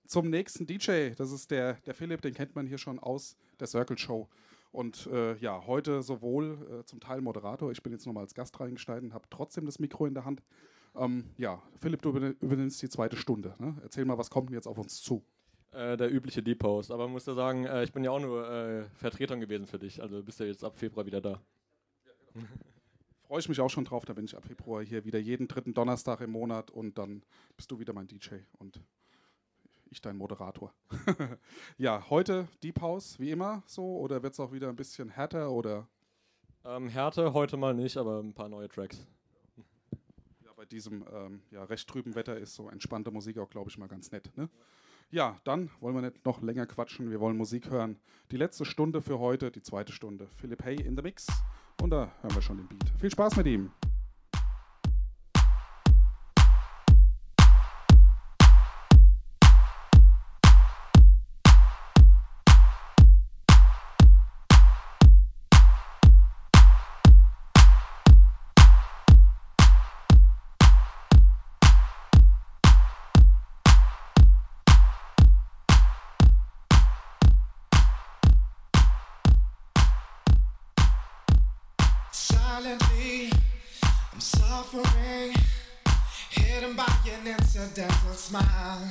zum 0.05 0.29
nächsten 0.29 0.67
DJ. 0.67 1.09
Das 1.17 1.31
ist 1.31 1.51
der, 1.51 1.73
der 1.85 1.93
Philipp, 1.93 2.21
den 2.21 2.33
kennt 2.33 2.55
man 2.55 2.67
hier 2.67 2.77
schon 2.77 2.99
aus 2.99 3.35
der 3.59 3.67
Circle 3.67 3.97
Show. 3.97 4.29
Und 4.75 5.07
äh, 5.07 5.37
ja, 5.37 5.65
heute 5.65 6.01
sowohl 6.01 6.81
äh, 6.81 6.83
zum 6.83 6.99
Teil 6.99 7.21
Moderator, 7.21 7.71
ich 7.71 7.81
bin 7.81 7.93
jetzt 7.93 8.05
nochmal 8.05 8.23
als 8.23 8.33
Gast 8.33 8.59
reingestiegen, 8.59 9.13
habe 9.13 9.25
trotzdem 9.29 9.65
das 9.65 9.79
Mikro 9.79 10.05
in 10.05 10.13
der 10.13 10.25
Hand. 10.25 10.43
Ähm, 10.95 11.23
ja, 11.37 11.61
Philipp, 11.79 12.01
du 12.01 12.09
überni- 12.09 12.35
übernimmst 12.41 12.81
die 12.81 12.89
zweite 12.89 13.15
Stunde. 13.15 13.55
Ne? 13.57 13.77
Erzähl 13.83 14.03
mal, 14.03 14.17
was 14.17 14.29
kommt 14.29 14.49
denn 14.49 14.53
jetzt 14.55 14.67
auf 14.67 14.77
uns 14.77 15.01
zu? 15.01 15.23
Äh, 15.71 15.95
der 15.95 16.13
übliche 16.13 16.43
Deep-Post. 16.43 16.91
Aber 16.91 17.03
man 17.03 17.13
muss 17.13 17.25
ja 17.25 17.33
sagen, 17.33 17.63
äh, 17.65 17.85
ich 17.85 17.93
bin 17.93 18.03
ja 18.03 18.11
auch 18.11 18.19
nur 18.19 18.49
äh, 18.49 18.83
Vertretung 18.95 19.39
gewesen 19.39 19.65
für 19.65 19.79
dich. 19.79 20.01
Also 20.01 20.21
bist 20.21 20.41
du 20.41 20.43
jetzt 20.45 20.63
ab 20.65 20.77
Februar 20.77 21.05
wieder 21.05 21.21
da. 21.21 21.41
Freue 23.27 23.39
ich 23.39 23.47
mich 23.47 23.61
auch 23.61 23.69
schon 23.69 23.85
drauf, 23.85 24.03
da 24.03 24.11
bin 24.11 24.25
ich 24.25 24.35
ab 24.35 24.43
Februar 24.43 24.83
hier 24.83 25.05
wieder 25.05 25.19
jeden 25.19 25.47
dritten 25.47 25.73
Donnerstag 25.73 26.19
im 26.19 26.31
Monat 26.31 26.69
und 26.69 26.97
dann 26.97 27.23
bist 27.55 27.71
du 27.71 27.79
wieder 27.79 27.93
mein 27.93 28.07
DJ 28.07 28.35
und 28.59 28.81
ich 29.95 30.01
dein 30.01 30.17
Moderator. 30.17 30.73
ja, 31.77 32.09
heute 32.09 32.47
Deep 32.61 32.81
House, 32.81 33.19
wie 33.19 33.31
immer 33.31 33.63
so, 33.65 33.97
oder 33.97 34.21
wird 34.21 34.33
es 34.33 34.39
auch 34.39 34.51
wieder 34.51 34.69
ein 34.69 34.75
bisschen 34.75 35.09
härter 35.09 35.51
oder 35.51 35.87
Ähm, 36.65 36.89
Härte 36.89 37.33
heute 37.33 37.57
mal 37.57 37.73
nicht, 37.73 37.97
aber 37.97 38.19
ein 38.19 38.33
paar 38.33 38.49
neue 38.49 38.67
Tracks. 38.67 39.07
ja, 40.43 40.51
bei 40.55 40.65
diesem 40.65 41.05
ähm, 41.13 41.41
ja, 41.51 41.63
recht 41.63 41.87
trüben 41.87 42.15
Wetter 42.15 42.37
ist 42.37 42.55
so 42.55 42.69
entspannte 42.69 43.11
Musik 43.11 43.37
auch, 43.37 43.49
glaube 43.49 43.69
ich, 43.69 43.77
mal 43.77 43.87
ganz 43.87 44.11
nett. 44.11 44.35
Ne? 44.35 44.49
Ja, 45.11 45.39
dann 45.43 45.69
wollen 45.79 45.95
wir 45.95 46.01
nicht 46.01 46.25
noch 46.25 46.41
länger 46.41 46.65
quatschen, 46.65 47.09
wir 47.09 47.19
wollen 47.19 47.37
Musik 47.37 47.69
hören. 47.69 47.97
Die 48.31 48.37
letzte 48.37 48.65
Stunde 48.65 49.01
für 49.01 49.19
heute, 49.19 49.51
die 49.51 49.61
zweite 49.61 49.93
Stunde. 49.93 50.27
Philipp 50.37 50.63
Hay 50.65 50.75
in 50.75 50.95
the 50.95 51.03
Mix 51.03 51.27
und 51.81 51.91
da 51.91 52.11
hören 52.21 52.35
wir 52.35 52.41
schon 52.41 52.57
den 52.57 52.67
Beat. 52.67 52.89
Viel 52.99 53.11
Spaß 53.11 53.37
mit 53.37 53.47
ihm. 53.47 53.71
Hidden 86.65 86.75
by 86.75 86.97
an 87.11 87.27
incidental 87.27 88.13
smile. 88.13 88.89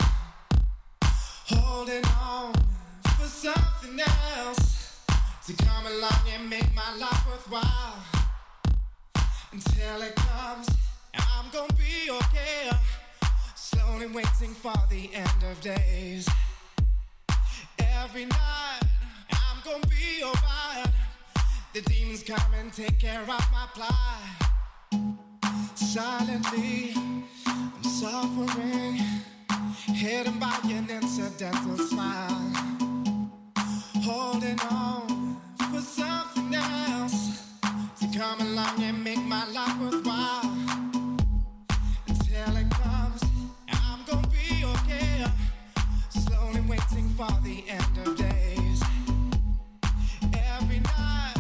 Holding 1.47 2.05
on 2.20 2.53
for 3.16 3.27
something 3.27 4.01
else 4.37 5.01
to 5.47 5.53
come 5.64 5.87
along 5.87 6.22
and 6.35 6.49
make 6.49 6.75
my 6.75 6.97
life 6.97 7.27
worthwhile. 7.29 7.97
Until 9.53 10.03
it 10.03 10.14
comes, 10.16 10.68
I'm 11.14 11.51
gonna 11.53 11.72
be 11.75 12.11
okay. 12.11 12.70
Slowly 13.55 14.07
waiting 14.07 14.55
for 14.55 14.75
the 14.91 15.11
end 15.12 15.43
of 15.51 15.61
days. 15.61 16.29
Every 17.79 18.27
night, 18.27 18.81
I'm 19.33 19.59
gonna 19.64 19.87
be 19.87 20.22
alright. 20.22 20.93
The 21.72 21.83
demons 21.83 22.22
come 22.22 22.55
and 22.55 22.72
take 22.72 22.99
care 22.99 23.20
of 23.20 23.29
my 23.29 23.66
plight. 23.75 24.45
Silently, 25.75 26.95
suffering, 27.95 28.99
hidden 29.86 30.36
by 30.40 30.59
an 30.64 30.90
incidental 30.90 31.78
smile. 31.78 32.53
Holding 34.03 34.59
on 34.62 35.40
for 35.70 35.80
something 35.80 36.53
else 36.55 37.42
to 38.01 38.18
come 38.18 38.40
along 38.40 38.82
and 38.82 39.05
make 39.05 39.22
my 39.22 39.47
life 39.53 39.78
worthwhile. 39.78 40.51
Until 42.09 42.57
it 42.57 42.70
comes, 42.82 43.22
I'm 43.70 44.01
gonna 44.11 44.26
be 44.26 44.64
okay. 44.74 45.24
Slowly 46.09 46.62
waiting 46.62 47.09
for 47.11 47.30
the 47.45 47.62
end 47.68 47.95
of 48.05 48.16
days. 48.16 48.82
Every 50.32 50.80
night, 50.80 51.36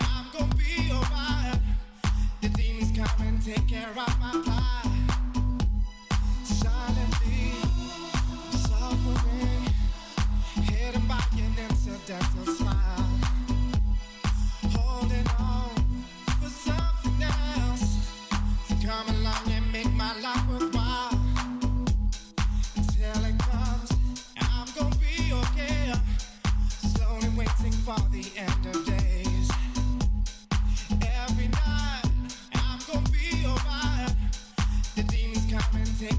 I'm 0.00 0.26
gonna 0.32 0.54
be 0.54 0.90
alright. 0.90 1.60
The 2.40 2.48
demons 2.48 2.96
come 2.96 3.26
and 3.26 3.42
take 3.42 3.68
care 3.68 3.90
of 3.90 3.96
my 3.96 4.42
plight. 4.42 4.57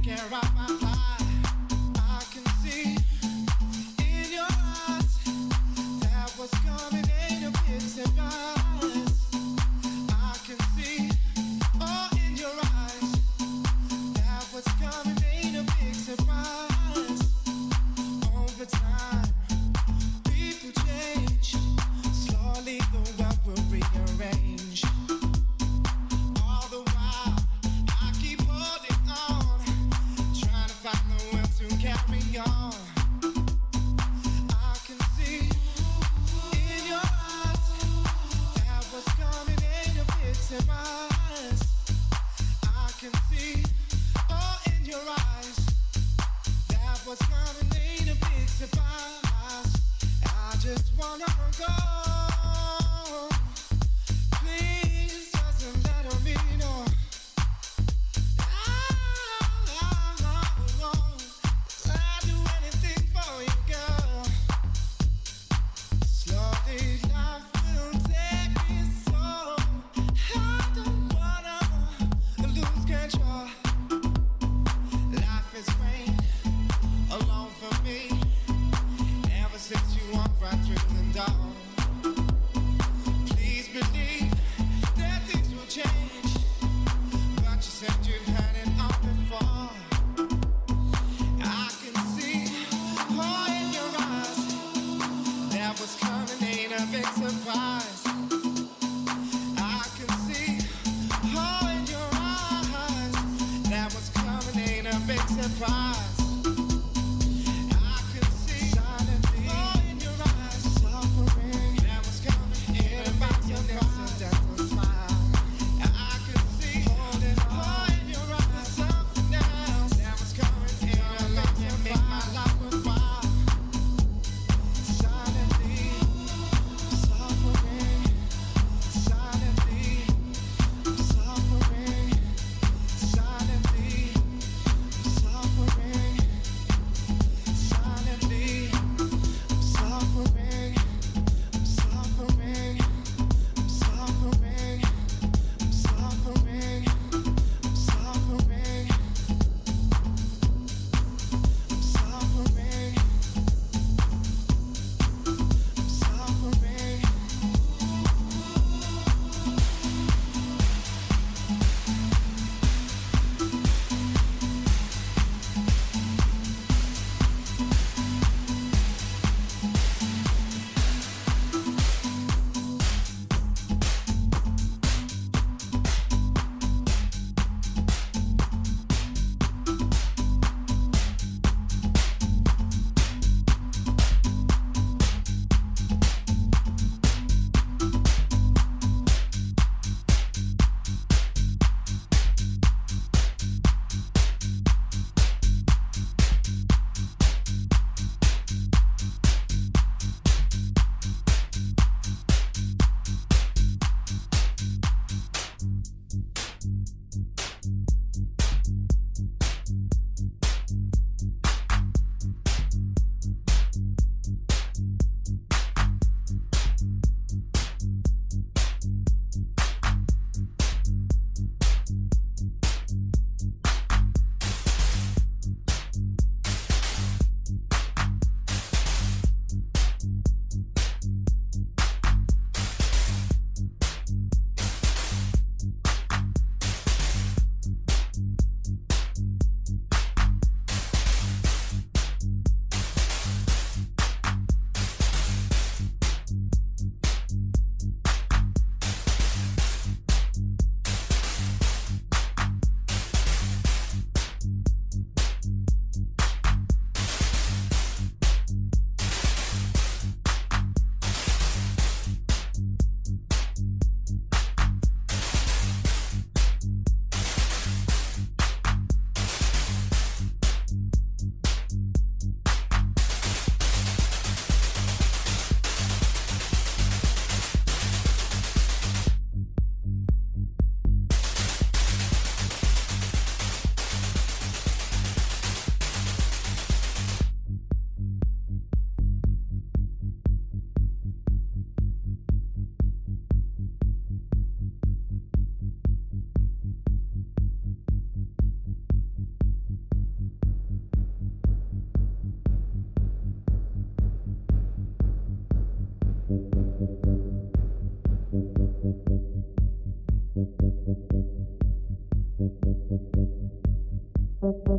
there 0.10 0.18
are 0.32 0.59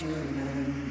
human. 0.00 0.87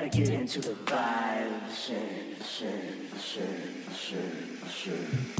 gotta 0.00 0.18
get 0.18 0.30
into 0.30 0.60
the 0.60 0.70
vibe. 0.70 1.74
Shit, 1.74 2.42
shit, 2.42 3.20
shit, 3.20 3.94
shit, 3.94 4.70
shit. 4.70 5.39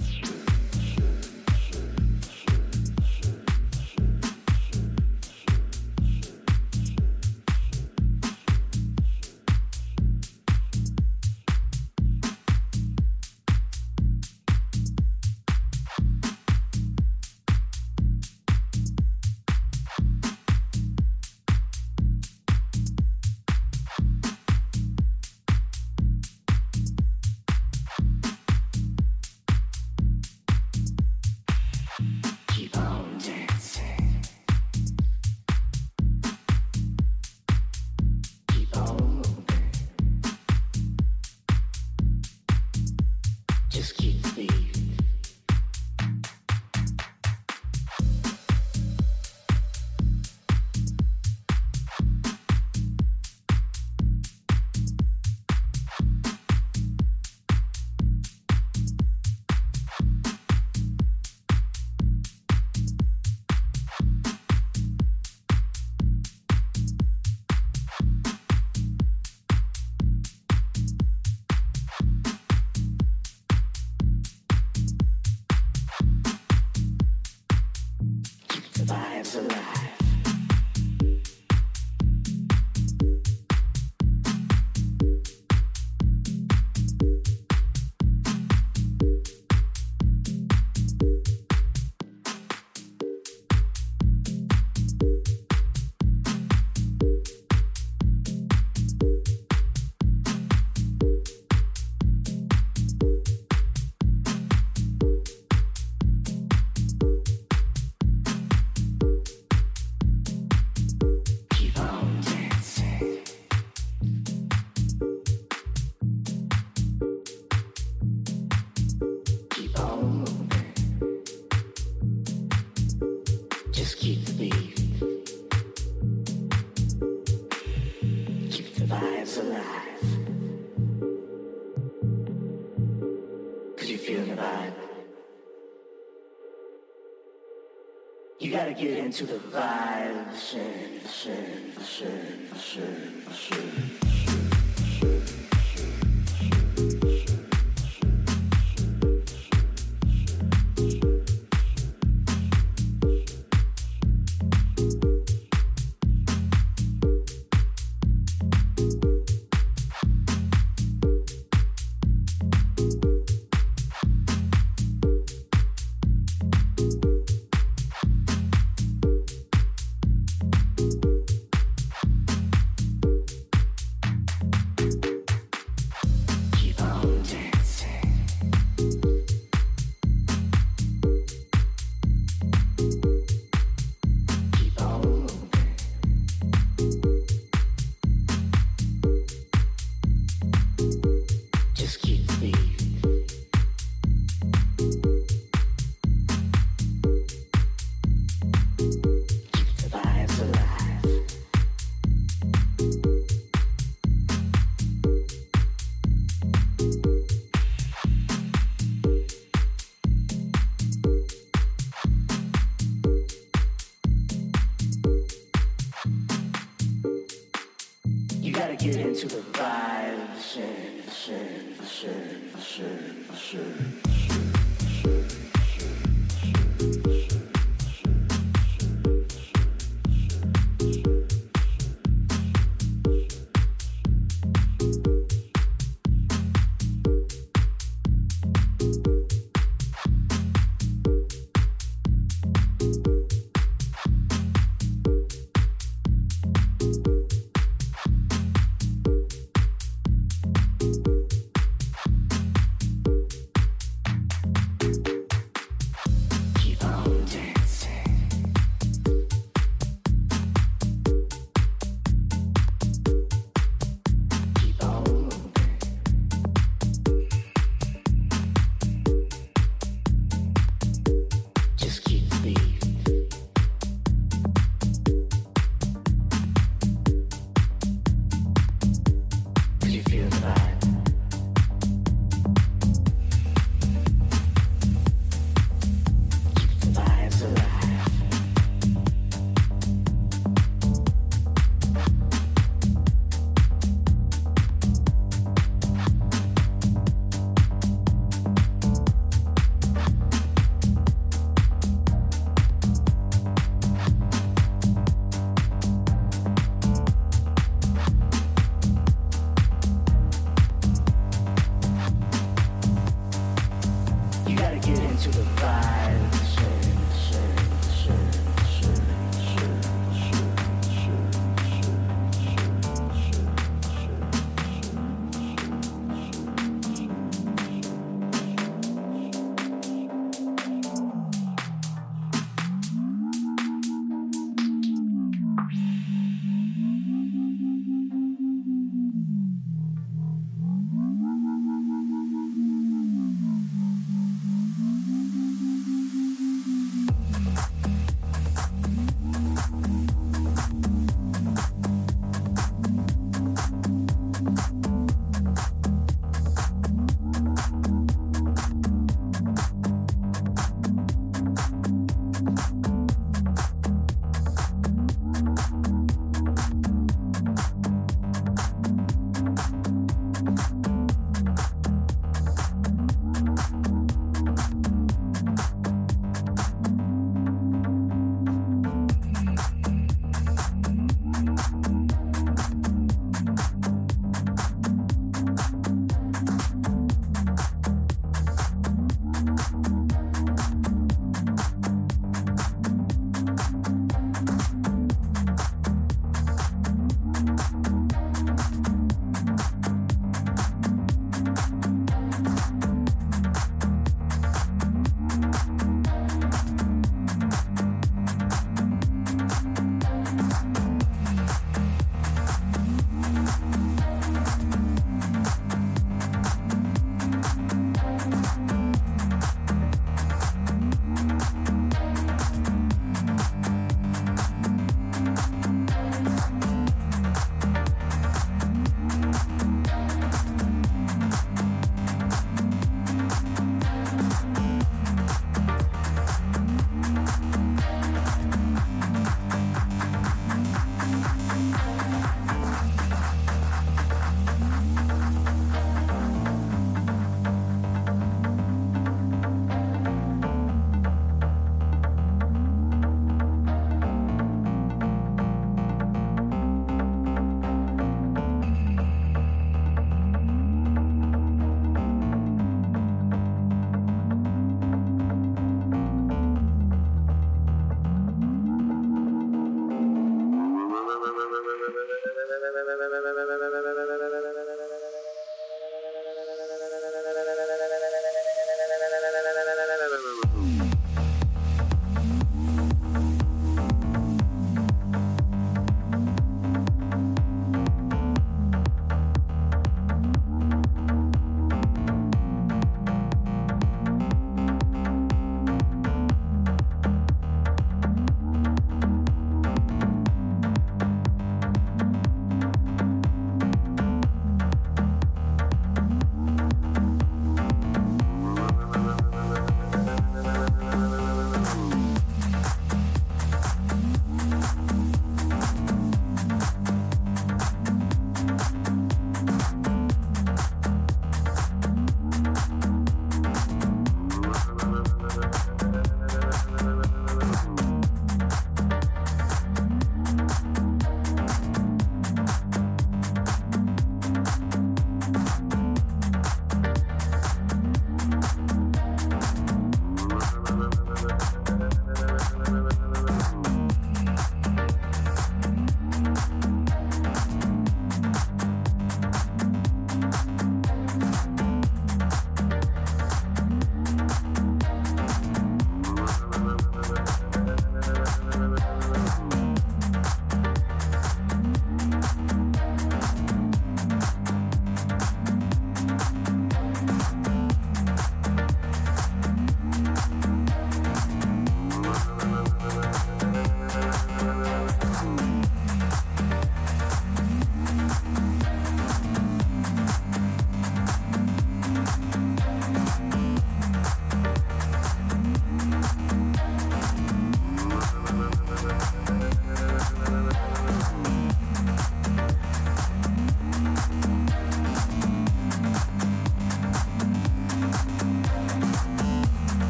gotta 138.61 138.75
get 138.75 138.99
into 138.99 139.25
the 139.25 139.39
vibe. 139.39 140.01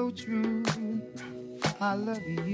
So 0.00 0.10
true. 0.10 0.62
I 1.78 1.92
love 1.94 2.22
you. 2.46 2.49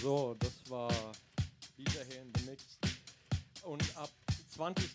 So, 0.00 0.36
das 0.38 0.52
war 0.70 0.92
DJ 1.76 1.98
hier 2.08 2.22
in 2.22 2.32
the 2.36 2.44
Mix. 2.44 2.78
Und 3.64 3.96
ab 3.96 4.10
20. 4.54 4.88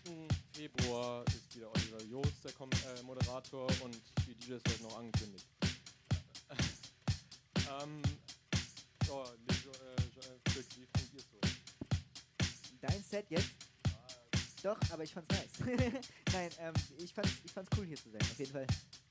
Februar 0.53 1.25
ist 1.27 1.53
wieder 1.55 1.69
Oliver 1.71 2.01
Joost 2.03 2.45
der 2.45 2.53
Kom 2.53 2.69
äh, 2.71 3.03
Moderator 3.03 3.67
und 3.81 3.99
die 4.25 4.33
DJs 4.35 4.63
werden 4.63 4.83
noch 4.83 4.97
angekündigt. 4.97 5.45
ähm, 7.81 8.01
so, 9.05 9.23
Lejo, 9.47 9.71
äh, 9.71 10.03
wie 10.55 10.85
fand 10.85 11.13
ihr 11.13 11.19
so? 11.19 11.39
Dein 12.79 13.03
Set 13.03 13.25
jetzt? 13.29 13.49
Doch, 14.63 14.77
aber 14.89 15.03
ich 15.03 15.13
fand's 15.13 15.35
nice. 15.35 15.67
Nein, 16.31 16.49
ähm, 16.59 16.73
ich 16.97 17.13
fand's, 17.13 17.31
ich 17.43 17.51
fand's 17.51 17.69
cool 17.77 17.85
hier 17.85 17.97
zu 17.97 18.09
sein, 18.09 18.21
auf 18.21 18.39
jeden 18.39 18.53
Fall. 18.53 18.67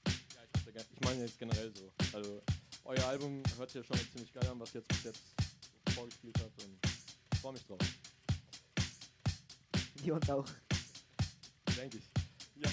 Ja, 0.06 0.80
ich, 0.80 0.86
ich 0.90 1.00
meine 1.00 1.20
jetzt 1.20 1.38
generell 1.38 1.70
so. 1.76 1.92
Also, 2.14 2.42
euer 2.84 3.04
Album 3.04 3.42
hört 3.58 3.74
ja 3.74 3.84
schon 3.84 3.98
ziemlich 4.10 4.32
geil 4.32 4.48
an, 4.48 4.58
was 4.58 4.72
jetzt 4.72 4.88
bis 4.88 5.04
jetzt 5.04 5.20
so 6.02 6.08
vorgespielt 6.08 6.38
hat 6.38 6.50
und 6.64 7.38
freue 7.40 7.52
mich 7.52 7.64
drauf. 7.66 7.78
Wir 10.02 10.14
uns 10.14 10.30
auch. 10.30 10.46
Denke 11.76 11.98
ich. 11.98 12.10
Ja. 12.56 12.70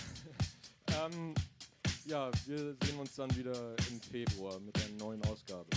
ähm, 1.06 1.35
ja, 2.06 2.31
wir 2.45 2.76
sehen 2.84 2.99
uns 2.99 3.15
dann 3.15 3.35
wieder 3.35 3.76
im 3.89 4.01
Februar 4.01 4.60
mit 4.60 4.76
einer 4.77 4.95
neuen 4.97 5.23
Ausgabe. 5.26 5.69